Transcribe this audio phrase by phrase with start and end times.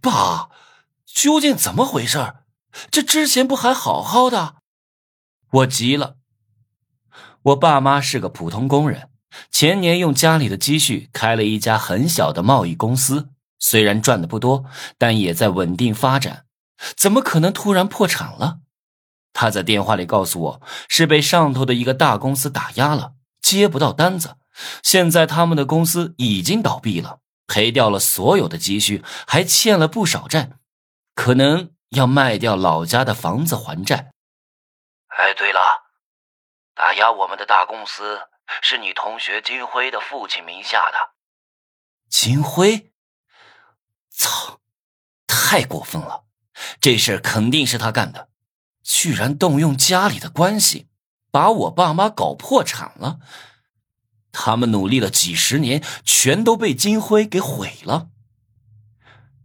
[0.00, 0.50] 爸，
[1.04, 2.34] 究竟怎么回事？
[2.90, 4.56] 这之前不还好好的？
[5.50, 6.16] 我急了。
[7.42, 9.10] 我爸妈是个普通工人，
[9.50, 14.64] 前年用家里的积蓄开了一家很小的贸易公司，虽然赚的不多，
[14.98, 16.44] 但也在稳定发展。
[16.96, 18.58] 怎么可能突然破产了？
[19.32, 24.36] 他在电话里告诉我，是被上头的一个大公司打压了，接不到单子。
[24.82, 30.50] 现在他们的公司已经倒闭了，赔掉了所有的积蓄，还欠了不少债，
[31.14, 34.12] 可能要卖掉老家的房子还债。
[35.08, 35.60] 哎，对了。
[36.74, 38.20] 打压我们的大公司
[38.60, 40.98] 是你同学金辉的父亲名下的。
[42.10, 42.92] 金辉，
[44.10, 44.60] 操，
[45.26, 46.24] 太过分了！
[46.80, 48.28] 这事肯定是他干的，
[48.82, 50.88] 居然动用家里的关系，
[51.30, 53.20] 把我爸妈搞破产了。
[54.38, 58.08] 他们努力了几十年，全都被金辉给毁了。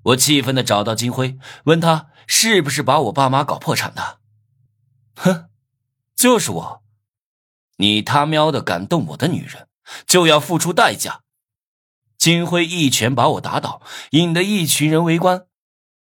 [0.04, 4.20] 我气愤的找到金辉，问他是不是把我爸妈搞破产的。
[5.16, 5.46] 哼，
[6.14, 6.84] 就是我。
[7.78, 9.70] 你他喵的敢动我的女人，
[10.06, 11.22] 就要付出代价！
[12.18, 15.46] 金辉一拳把我打倒，引得一群人围观。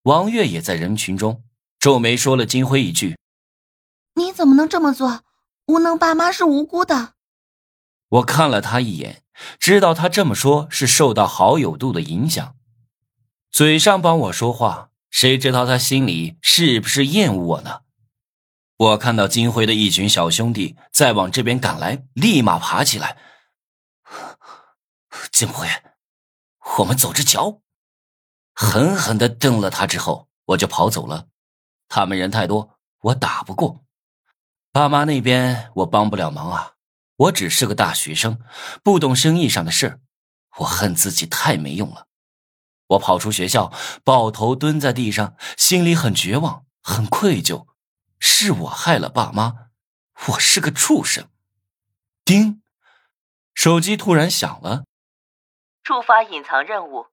[0.03, 1.43] 王月也在人群中，
[1.79, 3.17] 皱眉说了金辉一句
[4.13, 5.23] ：“你怎么能这么做？
[5.65, 7.15] 无能爸妈是无辜的。”
[8.09, 9.23] 我看了他一眼，
[9.59, 12.55] 知道他这么说是受到好友度的影响，
[13.51, 17.81] 嘴上帮我说话，谁知道他心里是不是厌恶我呢？
[18.77, 23.17] 我看到金辉的一群小兄弟在往这边赶来，立马爬起来。
[25.31, 25.67] 金辉，
[26.77, 27.61] 我们走着瞧！
[28.53, 31.27] 狠狠的瞪了他之后，我就跑走了。
[31.89, 33.83] 他们人太多，我打不过。
[34.71, 36.73] 爸妈那边我帮不了忙啊，
[37.17, 38.39] 我只是个大学生，
[38.83, 39.99] 不懂生意上的事
[40.59, 42.07] 我恨自己太没用了。
[42.87, 47.67] 我跑出学校，抱头蹲在地上，心里很绝望，很愧疚。
[48.19, 49.69] 是我害了爸妈，
[50.27, 51.29] 我是个畜生。
[52.23, 52.61] 叮，
[53.53, 54.85] 手机突然响了。
[55.83, 57.07] 触发隐藏任务，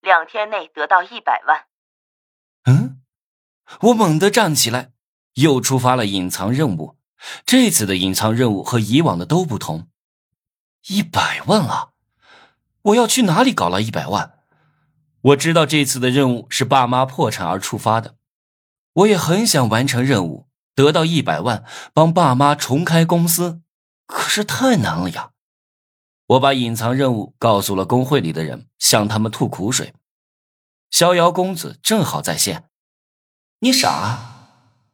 [0.00, 1.66] 两天内得到一百万。
[2.64, 3.02] 嗯，
[3.80, 4.92] 我猛地站起来，
[5.34, 6.98] 又触发了隐藏任务。
[7.44, 9.88] 这次的隐藏任务和以往的都不同。
[10.88, 11.90] 一百万啊！
[12.82, 14.34] 我要去哪里搞了一百万？
[15.20, 18.16] 我知道这次的任务是爸妈破产而触发的，
[18.92, 20.48] 我也很想完成任务。
[20.76, 23.62] 得到一百万，帮爸妈重开公司，
[24.06, 25.30] 可是太难了呀！
[26.26, 29.94] 我把隐藏任务告诉了工会里的人，向他们吐苦水。
[30.90, 32.68] 逍遥公子正好在线，
[33.60, 34.34] 你傻？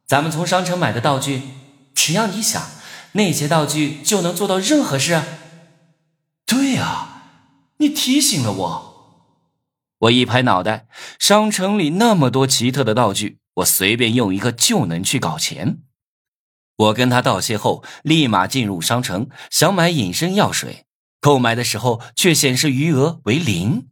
[0.05, 1.41] 咱们从商城买的道具，
[1.93, 2.61] 只要你想，
[3.13, 5.21] 那些道具就能做到任何事。
[6.45, 7.23] 对呀，
[7.77, 8.93] 你提醒了我。
[9.99, 10.87] 我一拍脑袋，
[11.17, 13.39] 商城里那么多奇特的道具。
[13.57, 15.83] 我随便用一个就能去搞钱。
[16.75, 20.85] 我跟他道谢后，立马进入商城，想买隐身药水，
[21.21, 23.89] 购买的时候却显示余额为零。